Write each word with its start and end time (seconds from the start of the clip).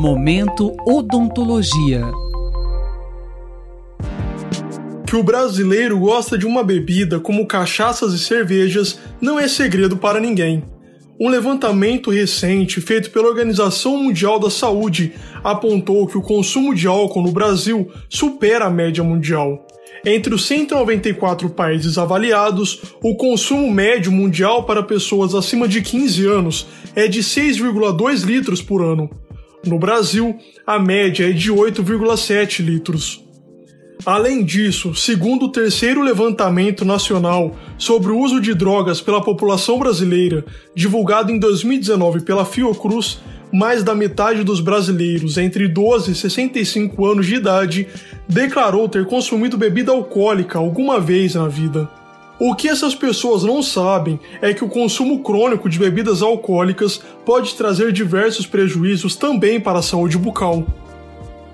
Momento 0.00 0.76
Odontologia. 0.86 2.04
Que 5.04 5.16
o 5.16 5.24
brasileiro 5.24 5.98
gosta 5.98 6.38
de 6.38 6.46
uma 6.46 6.62
bebida 6.62 7.18
como 7.18 7.48
cachaças 7.48 8.14
e 8.14 8.18
cervejas 8.20 9.00
não 9.20 9.40
é 9.40 9.48
segredo 9.48 9.96
para 9.96 10.20
ninguém. 10.20 10.62
Um 11.20 11.28
levantamento 11.28 12.12
recente 12.12 12.80
feito 12.80 13.10
pela 13.10 13.26
Organização 13.26 14.00
Mundial 14.00 14.38
da 14.38 14.48
Saúde 14.48 15.14
apontou 15.42 16.06
que 16.06 16.16
o 16.16 16.22
consumo 16.22 16.76
de 16.76 16.86
álcool 16.86 17.22
no 17.22 17.32
Brasil 17.32 17.90
supera 18.08 18.66
a 18.66 18.70
média 18.70 19.02
mundial. 19.02 19.66
Entre 20.06 20.32
os 20.32 20.46
194 20.46 21.50
países 21.50 21.98
avaliados, 21.98 22.94
o 23.02 23.16
consumo 23.16 23.68
médio 23.68 24.12
mundial 24.12 24.62
para 24.62 24.80
pessoas 24.80 25.34
acima 25.34 25.66
de 25.66 25.82
15 25.82 26.24
anos 26.24 26.68
é 26.94 27.08
de 27.08 27.18
6,2 27.18 28.24
litros 28.24 28.62
por 28.62 28.80
ano. 28.80 29.10
No 29.68 29.78
Brasil, 29.78 30.34
a 30.66 30.78
média 30.78 31.28
é 31.28 31.32
de 31.32 31.52
8,7 31.52 32.64
litros. 32.64 33.22
Além 34.06 34.42
disso, 34.42 34.94
segundo 34.94 35.44
o 35.44 35.52
terceiro 35.52 36.00
levantamento 36.00 36.86
nacional 36.86 37.54
sobre 37.76 38.10
o 38.10 38.18
uso 38.18 38.40
de 38.40 38.54
drogas 38.54 39.02
pela 39.02 39.22
população 39.22 39.78
brasileira, 39.78 40.42
divulgado 40.74 41.30
em 41.30 41.38
2019 41.38 42.22
pela 42.22 42.46
Fiocruz, 42.46 43.18
mais 43.52 43.82
da 43.84 43.94
metade 43.94 44.42
dos 44.42 44.60
brasileiros 44.60 45.36
entre 45.36 45.68
12 45.68 46.12
e 46.12 46.14
65 46.14 47.04
anos 47.04 47.26
de 47.26 47.34
idade 47.34 47.86
declarou 48.26 48.88
ter 48.88 49.04
consumido 49.04 49.58
bebida 49.58 49.92
alcoólica 49.92 50.58
alguma 50.58 50.98
vez 50.98 51.34
na 51.34 51.46
vida. 51.46 51.97
O 52.40 52.54
que 52.54 52.68
essas 52.68 52.94
pessoas 52.94 53.42
não 53.42 53.62
sabem 53.62 54.20
é 54.40 54.54
que 54.54 54.64
o 54.64 54.68
consumo 54.68 55.22
crônico 55.24 55.68
de 55.68 55.78
bebidas 55.78 56.22
alcoólicas 56.22 57.00
pode 57.24 57.54
trazer 57.54 57.92
diversos 57.92 58.46
prejuízos 58.46 59.16
também 59.16 59.58
para 59.58 59.80
a 59.80 59.82
saúde 59.82 60.16
bucal. 60.16 60.64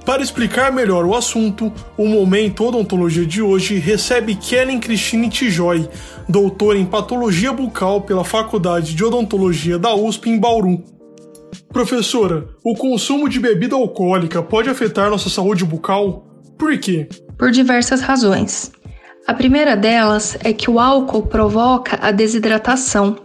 Para 0.04 0.22
explicar 0.22 0.70
melhor 0.70 1.06
o 1.06 1.14
assunto, 1.14 1.72
o 1.96 2.06
Momento 2.06 2.66
Odontologia 2.66 3.24
de 3.24 3.40
hoje 3.40 3.78
recebe 3.78 4.34
Kellen 4.34 4.78
Cristine 4.78 5.30
Tijoy, 5.30 5.88
doutora 6.28 6.78
em 6.78 6.84
Patologia 6.84 7.50
Bucal 7.50 8.02
pela 8.02 8.22
Faculdade 8.22 8.94
de 8.94 9.02
Odontologia 9.02 9.78
da 9.78 9.94
USP 9.94 10.28
em 10.28 10.38
Bauru. 10.38 10.84
Professora, 11.72 12.46
o 12.62 12.74
consumo 12.74 13.26
de 13.30 13.40
bebida 13.40 13.74
alcoólica 13.74 14.42
pode 14.42 14.68
afetar 14.68 15.08
nossa 15.08 15.30
saúde 15.30 15.64
bucal? 15.64 16.26
Por 16.58 16.76
quê? 16.78 17.08
Por 17.38 17.50
diversas 17.50 18.02
razões. 18.02 18.70
A 19.26 19.32
primeira 19.32 19.74
delas 19.74 20.36
é 20.44 20.52
que 20.52 20.70
o 20.70 20.78
álcool 20.78 21.22
provoca 21.22 21.98
a 22.02 22.10
desidratação 22.10 23.16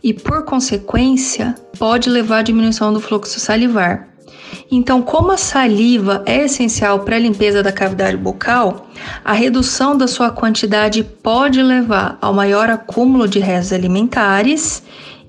e, 0.00 0.14
por 0.14 0.44
consequência, 0.44 1.56
pode 1.76 2.08
levar 2.08 2.38
à 2.38 2.42
diminuição 2.42 2.92
do 2.92 3.00
fluxo 3.00 3.40
salivar. 3.40 4.08
Então, 4.70 5.02
como 5.02 5.32
a 5.32 5.36
saliva 5.36 6.22
é 6.24 6.44
essencial 6.44 7.00
para 7.00 7.16
a 7.16 7.18
limpeza 7.18 7.64
da 7.64 7.72
cavidade 7.72 8.16
bucal, 8.16 8.88
a 9.24 9.32
redução 9.32 9.98
da 9.98 10.06
sua 10.06 10.30
quantidade 10.30 11.02
pode 11.02 11.60
levar 11.60 12.16
ao 12.20 12.32
maior 12.32 12.70
acúmulo 12.70 13.26
de 13.26 13.40
restos 13.40 13.72
alimentares 13.72 14.84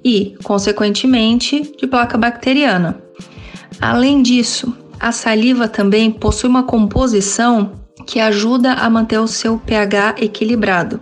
e, 0.06 0.36
consequentemente, 0.44 1.76
de 1.80 1.88
placa 1.88 2.16
bacteriana. 2.16 3.02
Além 3.80 4.22
disso, 4.22 4.78
a 5.00 5.12
saliva 5.12 5.68
também 5.68 6.12
possui 6.12 6.48
uma 6.48 6.62
composição 6.62 7.81
que 8.06 8.20
ajuda 8.20 8.74
a 8.74 8.90
manter 8.90 9.20
o 9.20 9.28
seu 9.28 9.58
pH 9.58 10.16
equilibrado. 10.20 11.00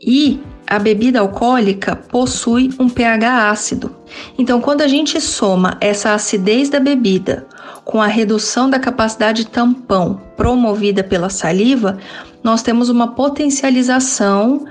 E 0.00 0.40
a 0.66 0.78
bebida 0.78 1.20
alcoólica 1.20 1.96
possui 1.96 2.70
um 2.78 2.88
pH 2.88 3.50
ácido. 3.50 3.96
Então, 4.38 4.60
quando 4.60 4.82
a 4.82 4.88
gente 4.88 5.20
soma 5.20 5.76
essa 5.80 6.14
acidez 6.14 6.68
da 6.68 6.78
bebida 6.78 7.46
com 7.84 8.00
a 8.00 8.06
redução 8.06 8.70
da 8.70 8.78
capacidade 8.78 9.46
tampão 9.46 10.20
promovida 10.36 11.02
pela 11.02 11.28
saliva, 11.28 11.98
nós 12.42 12.62
temos 12.62 12.88
uma 12.88 13.08
potencialização 13.08 14.64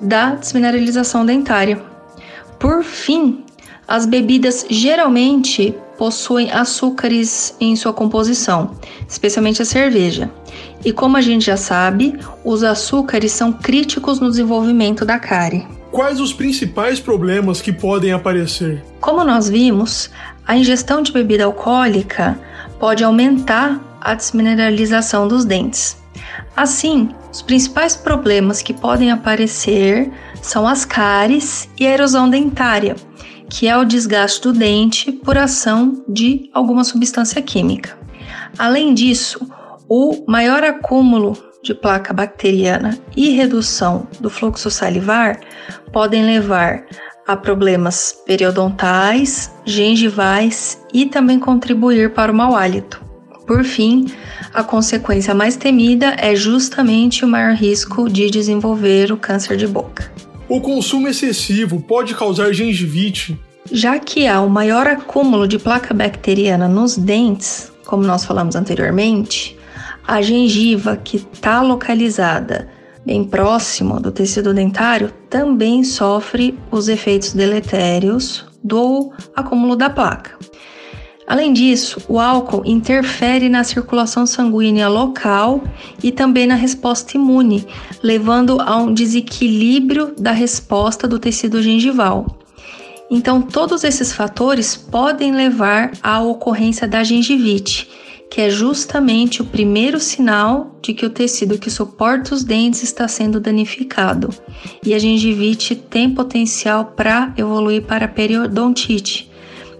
da 0.00 0.34
desmineralização 0.34 1.26
dentária. 1.26 1.80
Por 2.58 2.82
fim, 2.82 3.44
as 3.86 4.06
bebidas 4.06 4.64
geralmente 4.70 5.74
possuem 5.98 6.50
açúcares 6.50 7.54
em 7.60 7.76
sua 7.76 7.92
composição, 7.92 8.70
especialmente 9.06 9.62
a 9.62 9.64
cerveja. 9.64 10.30
E 10.84 10.92
como 10.92 11.16
a 11.16 11.20
gente 11.20 11.46
já 11.46 11.56
sabe, 11.56 12.18
os 12.44 12.62
açúcares 12.62 13.32
são 13.32 13.52
críticos 13.52 14.20
no 14.20 14.28
desenvolvimento 14.28 15.04
da 15.04 15.18
cárie. 15.18 15.66
Quais 15.90 16.20
os 16.20 16.32
principais 16.32 17.00
problemas 17.00 17.62
que 17.62 17.72
podem 17.72 18.12
aparecer? 18.12 18.84
Como 19.00 19.24
nós 19.24 19.48
vimos, 19.48 20.10
a 20.46 20.56
ingestão 20.56 21.00
de 21.00 21.12
bebida 21.12 21.44
alcoólica 21.44 22.38
pode 22.78 23.02
aumentar 23.02 23.80
a 24.00 24.14
desmineralização 24.14 25.26
dos 25.26 25.44
dentes. 25.44 25.96
Assim, 26.56 27.08
os 27.32 27.40
principais 27.40 27.96
problemas 27.96 28.60
que 28.60 28.74
podem 28.74 29.10
aparecer 29.10 30.10
são 30.42 30.66
as 30.68 30.84
cáries 30.84 31.68
e 31.78 31.86
a 31.86 31.90
erosão 31.90 32.28
dentária, 32.28 32.96
que 33.48 33.66
é 33.66 33.76
o 33.76 33.84
desgaste 33.84 34.42
do 34.42 34.52
dente 34.52 35.10
por 35.10 35.38
ação 35.38 36.04
de 36.08 36.50
alguma 36.52 36.84
substância 36.84 37.40
química. 37.40 37.96
Além 38.58 38.92
disso, 38.94 39.48
o 39.88 40.24
maior 40.26 40.64
acúmulo 40.64 41.36
de 41.62 41.74
placa 41.74 42.12
bacteriana 42.12 42.98
e 43.16 43.30
redução 43.30 44.06
do 44.20 44.28
fluxo 44.28 44.70
salivar 44.70 45.40
podem 45.92 46.24
levar 46.24 46.84
a 47.26 47.36
problemas 47.36 48.14
periodontais, 48.26 49.50
gengivais 49.64 50.78
e 50.92 51.06
também 51.06 51.38
contribuir 51.38 52.12
para 52.12 52.30
o 52.30 52.34
mau 52.34 52.54
hálito. 52.54 53.02
Por 53.46 53.64
fim, 53.64 54.06
a 54.52 54.62
consequência 54.62 55.34
mais 55.34 55.56
temida 55.56 56.14
é 56.18 56.34
justamente 56.34 57.24
o 57.24 57.28
maior 57.28 57.54
risco 57.54 58.08
de 58.08 58.30
desenvolver 58.30 59.12
o 59.12 59.16
câncer 59.16 59.56
de 59.56 59.66
boca. 59.66 60.10
O 60.48 60.60
consumo 60.60 61.08
excessivo 61.08 61.80
pode 61.80 62.14
causar 62.14 62.52
gengivite? 62.52 63.38
Já 63.70 63.98
que 63.98 64.26
há 64.26 64.40
o 64.40 64.50
maior 64.50 64.86
acúmulo 64.86 65.48
de 65.48 65.58
placa 65.58 65.94
bacteriana 65.94 66.68
nos 66.68 66.96
dentes, 66.96 67.72
como 67.86 68.02
nós 68.02 68.24
falamos 68.24 68.54
anteriormente, 68.54 69.58
a 70.06 70.20
gengiva, 70.22 70.96
que 70.96 71.16
está 71.16 71.60
localizada 71.62 72.68
bem 73.04 73.24
próximo 73.24 74.00
do 74.00 74.10
tecido 74.10 74.54
dentário, 74.54 75.10
também 75.28 75.84
sofre 75.84 76.58
os 76.70 76.88
efeitos 76.88 77.32
deletérios 77.32 78.46
do 78.62 79.12
acúmulo 79.34 79.76
da 79.76 79.90
placa. 79.90 80.38
Além 81.26 81.54
disso, 81.54 82.02
o 82.06 82.20
álcool 82.20 82.62
interfere 82.66 83.48
na 83.48 83.64
circulação 83.64 84.26
sanguínea 84.26 84.88
local 84.88 85.64
e 86.02 86.12
também 86.12 86.46
na 86.46 86.54
resposta 86.54 87.16
imune, 87.16 87.66
levando 88.02 88.60
a 88.60 88.76
um 88.76 88.92
desequilíbrio 88.92 90.14
da 90.18 90.32
resposta 90.32 91.08
do 91.08 91.18
tecido 91.18 91.62
gengival. 91.62 92.26
Então, 93.10 93.40
todos 93.40 93.84
esses 93.84 94.12
fatores 94.12 94.76
podem 94.76 95.32
levar 95.32 95.92
à 96.02 96.20
ocorrência 96.20 96.86
da 96.86 97.02
gengivite, 97.02 97.88
que 98.34 98.40
é 98.40 98.50
justamente 98.50 99.40
o 99.40 99.44
primeiro 99.44 100.00
sinal 100.00 100.74
de 100.82 100.92
que 100.92 101.06
o 101.06 101.10
tecido 101.10 101.56
que 101.56 101.70
suporta 101.70 102.34
os 102.34 102.42
dentes 102.42 102.82
está 102.82 103.06
sendo 103.06 103.38
danificado. 103.38 104.30
E 104.84 104.92
a 104.92 104.98
gengivite 104.98 105.76
tem 105.76 106.10
potencial 106.10 106.86
para 106.96 107.32
evoluir 107.36 107.82
para 107.82 108.08
periodontite, 108.08 109.30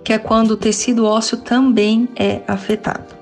que 0.05 0.13
é 0.13 0.19
quando 0.19 0.53
o 0.53 0.57
tecido 0.57 1.05
ósseo 1.05 1.39
também 1.39 2.09
é 2.15 2.43
afetado. 2.47 3.17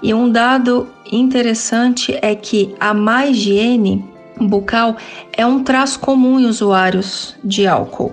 E 0.00 0.14
um 0.14 0.30
dado 0.30 0.86
interessante 1.10 2.16
é 2.22 2.36
que 2.36 2.72
a 2.78 2.94
má 2.94 3.26
higiene 3.26 4.04
bucal 4.40 4.96
é 5.32 5.44
um 5.44 5.64
traço 5.64 5.98
comum 5.98 6.38
em 6.38 6.46
usuários 6.46 7.34
de 7.42 7.66
álcool. 7.66 8.12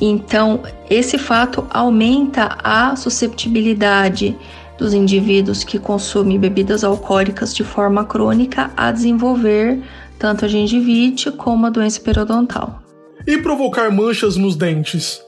Então, 0.00 0.62
esse 0.88 1.18
fato 1.18 1.66
aumenta 1.68 2.56
a 2.64 2.96
susceptibilidade 2.96 4.34
dos 4.78 4.92
indivíduos 4.92 5.62
que 5.62 5.78
consomem 5.78 6.38
bebidas 6.38 6.84
alcoólicas 6.84 7.54
de 7.54 7.62
forma 7.62 8.04
crônica 8.04 8.70
a 8.76 8.90
desenvolver 8.90 9.82
tanto 10.18 10.44
a 10.44 10.48
gengivite 10.48 11.30
como 11.30 11.66
a 11.66 11.70
doença 11.70 12.00
periodontal. 12.00 12.82
E 13.26 13.38
provocar 13.38 13.90
manchas 13.90 14.36
nos 14.36 14.56
dentes? 14.56 15.22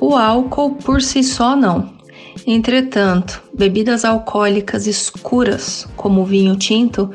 O 0.00 0.16
álcool 0.16 0.76
por 0.76 1.02
si 1.02 1.22
só 1.22 1.54
não. 1.54 1.90
Entretanto, 2.46 3.42
bebidas 3.54 4.04
alcoólicas 4.04 4.86
escuras, 4.86 5.86
como 5.96 6.22
o 6.22 6.24
vinho 6.24 6.56
tinto, 6.56 7.10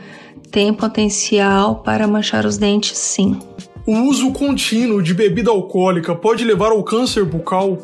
têm 0.52 0.74
potencial 0.74 1.78
para 1.78 2.08
manchar 2.08 2.46
os 2.46 2.58
dentes, 2.58 2.98
sim. 2.98 3.40
O 3.86 3.94
uso 4.04 4.32
contínuo 4.32 5.02
de 5.02 5.14
bebida 5.14 5.50
alcoólica 5.50 6.14
pode 6.16 6.44
levar 6.44 6.72
ao 6.72 6.84
câncer 6.84 7.26
bucal? 7.26 7.78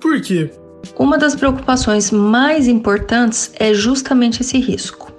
Por 0.00 0.20
quê? 0.20 0.50
Uma 0.96 1.18
das 1.18 1.34
preocupações 1.34 2.10
mais 2.12 2.68
importantes 2.68 3.50
é 3.58 3.74
justamente 3.74 4.42
esse 4.42 4.58
risco, 4.58 5.12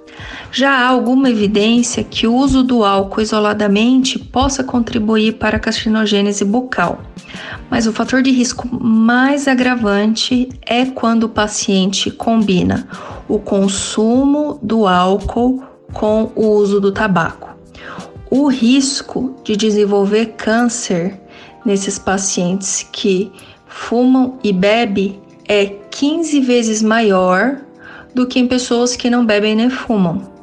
Já 0.50 0.70
há 0.70 0.88
alguma 0.88 1.28
evidência 1.28 2.02
que 2.02 2.26
o 2.26 2.34
uso 2.34 2.62
do 2.62 2.82
álcool 2.82 3.20
isoladamente 3.20 4.18
possa 4.18 4.64
contribuir 4.64 5.34
para 5.34 5.58
a 5.58 5.60
carcinogênese 5.60 6.44
bucal. 6.44 7.00
Mas 7.70 7.86
o 7.86 7.92
fator 7.92 8.22
de 8.22 8.30
risco 8.30 8.66
mais 8.82 9.46
agravante 9.46 10.48
é 10.64 10.86
quando 10.86 11.24
o 11.24 11.28
paciente 11.28 12.10
combina 12.10 12.88
o 13.28 13.38
consumo 13.38 14.58
do 14.62 14.86
álcool 14.86 15.62
com 15.92 16.32
o 16.34 16.46
uso 16.46 16.80
do 16.80 16.90
tabaco. 16.90 17.54
O 18.30 18.48
risco 18.48 19.36
de 19.44 19.56
desenvolver 19.56 20.34
câncer 20.38 21.20
nesses 21.66 21.98
pacientes 21.98 22.86
que 22.90 23.30
fumam 23.66 24.38
e 24.42 24.52
bebem 24.52 25.20
é 25.48 25.66
15 25.90 26.40
vezes 26.40 26.82
maior 26.82 27.58
do 28.14 28.26
que 28.26 28.38
em 28.38 28.46
pessoas 28.46 28.96
que 28.96 29.10
não 29.10 29.24
bebem 29.24 29.54
nem 29.54 29.70
fumam. 29.70 30.34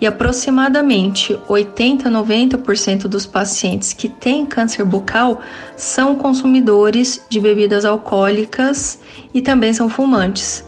E 0.00 0.06
aproximadamente 0.06 1.38
80 1.48 2.08
a 2.08 2.12
90% 2.12 3.02
dos 3.02 3.24
pacientes 3.24 3.92
que 3.92 4.08
têm 4.08 4.44
câncer 4.44 4.84
bucal 4.84 5.40
são 5.76 6.16
consumidores 6.16 7.24
de 7.28 7.38
bebidas 7.38 7.84
alcoólicas 7.84 8.98
e 9.32 9.40
também 9.40 9.72
são 9.72 9.88
fumantes. 9.88 10.64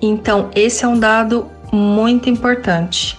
Então, 0.00 0.50
esse 0.54 0.84
é 0.84 0.88
um 0.88 0.98
dado 0.98 1.46
muito 1.72 2.30
importante, 2.30 3.18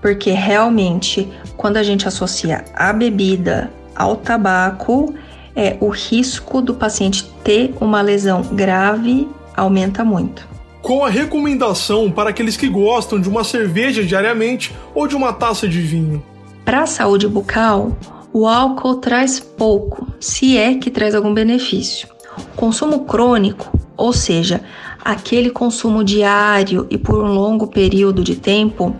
porque 0.00 0.30
realmente 0.30 1.28
quando 1.56 1.76
a 1.76 1.82
gente 1.82 2.08
associa 2.08 2.64
a 2.74 2.92
bebida 2.92 3.70
ao 3.94 4.16
tabaco, 4.16 5.14
é, 5.54 5.76
o 5.80 5.88
risco 5.88 6.60
do 6.62 6.74
paciente 6.74 7.30
ter 7.44 7.74
uma 7.80 8.00
lesão 8.00 8.42
grave 8.42 9.28
aumenta 9.56 10.04
muito. 10.04 10.46
Qual 10.80 11.04
a 11.04 11.08
recomendação 11.08 12.10
para 12.10 12.30
aqueles 12.30 12.56
que 12.56 12.68
gostam 12.68 13.20
de 13.20 13.28
uma 13.28 13.44
cerveja 13.44 14.04
diariamente 14.04 14.74
ou 14.94 15.06
de 15.06 15.14
uma 15.14 15.32
taça 15.32 15.68
de 15.68 15.80
vinho? 15.80 16.22
Para 16.64 16.82
a 16.82 16.86
saúde 16.86 17.28
bucal, 17.28 17.96
o 18.32 18.48
álcool 18.48 18.96
traz 18.96 19.38
pouco, 19.38 20.08
se 20.18 20.56
é 20.56 20.74
que 20.74 20.90
traz 20.90 21.14
algum 21.14 21.32
benefício. 21.32 22.08
O 22.54 22.56
consumo 22.56 23.04
crônico, 23.04 23.70
ou 23.96 24.12
seja, 24.12 24.62
aquele 25.04 25.50
consumo 25.50 26.02
diário 26.02 26.86
e 26.90 26.96
por 26.96 27.22
um 27.22 27.32
longo 27.32 27.66
período 27.66 28.24
de 28.24 28.36
tempo, 28.36 28.96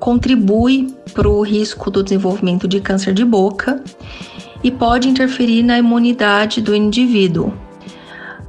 contribui 0.00 0.94
para 1.12 1.28
o 1.28 1.42
risco 1.42 1.90
do 1.90 2.02
desenvolvimento 2.02 2.66
de 2.66 2.80
câncer 2.80 3.12
de 3.12 3.24
boca 3.24 3.82
e 4.62 4.70
pode 4.70 5.08
interferir 5.08 5.62
na 5.62 5.78
imunidade 5.78 6.60
do 6.60 6.74
indivíduo. 6.74 7.52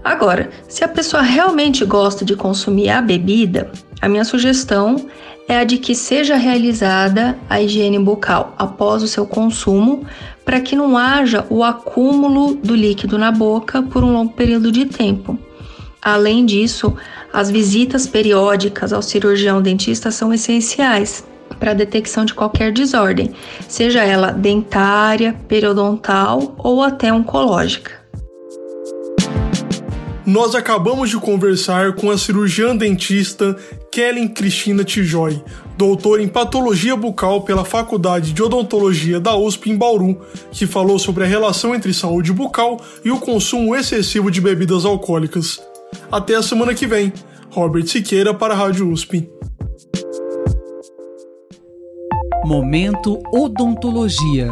Agora, 0.06 0.52
se 0.70 0.84
a 0.84 0.88
pessoa 0.88 1.24
realmente 1.24 1.84
gosta 1.84 2.24
de 2.24 2.36
consumir 2.36 2.90
a 2.90 3.02
bebida, 3.02 3.72
a 4.00 4.08
minha 4.08 4.24
sugestão 4.24 5.08
é 5.48 5.58
a 5.58 5.64
de 5.64 5.80
que 5.80 5.96
seja 5.96 6.36
realizada 6.36 7.36
a 7.50 7.60
higiene 7.60 7.98
bucal 7.98 8.54
após 8.56 9.02
o 9.02 9.08
seu 9.08 9.26
consumo, 9.26 10.06
para 10.46 10.62
que 10.62 10.76
não 10.76 10.96
haja 10.96 11.44
o 11.50 11.64
acúmulo 11.64 12.54
do 12.54 12.76
líquido 12.76 13.18
na 13.18 13.32
boca 13.32 13.82
por 13.82 14.04
um 14.04 14.14
longo 14.14 14.32
período 14.34 14.72
de 14.72 14.86
tempo. 14.86 15.40
Além 16.00 16.46
disso, 16.46 16.96
as 17.34 17.50
visitas 17.50 18.06
periódicas 18.06 18.94
ao 18.94 19.02
cirurgião 19.02 19.60
dentista 19.60 20.12
são 20.12 20.32
essenciais 20.32 21.26
para 21.60 21.72
a 21.72 21.76
detecção 21.76 22.26
de 22.26 22.34
qualquer 22.36 22.72
desordem, 22.72 23.34
seja 23.68 24.04
ela 24.04 24.32
dentária, 24.32 25.36
periodontal 25.48 26.54
ou 26.60 26.84
até 26.84 27.12
oncológica. 27.12 28.05
Nós 30.26 30.56
acabamos 30.56 31.12
de 31.12 31.18
conversar 31.18 31.94
com 31.94 32.10
a 32.10 32.18
cirurgiã 32.18 32.76
dentista 32.76 33.56
Kellen 33.92 34.28
Cristina 34.28 34.84
Tijoy, 34.84 35.40
doutora 35.78 36.24
em 36.24 36.28
patologia 36.28 36.96
bucal 36.96 37.42
pela 37.42 37.64
Faculdade 37.64 38.34
de 38.34 38.42
Odontologia 38.42 39.20
da 39.20 39.38
USP 39.38 39.70
em 39.70 39.78
Bauru, 39.78 40.20
que 40.52 40.66
falou 40.66 40.98
sobre 40.98 41.24
a 41.24 41.28
relação 41.28 41.76
entre 41.76 41.94
saúde 41.94 42.34
bucal 42.34 42.82
e 43.04 43.12
o 43.12 43.20
consumo 43.20 43.76
excessivo 43.76 44.32
de 44.32 44.42
bebidas 44.42 44.84
alcoólicas. 44.84 45.62
Até 46.12 46.34
a 46.34 46.42
semana 46.42 46.74
que 46.74 46.88
vem. 46.88 47.14
Robert 47.52 47.86
Siqueira 47.86 48.34
para 48.34 48.56
a 48.56 48.58
Rádio 48.58 48.90
USP. 48.90 49.30
Momento 52.44 53.22
Odontologia. 53.32 54.52